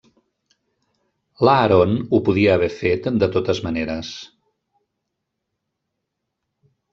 [1.47, 4.15] L'Aaron ho podia haver fet de totes maneres.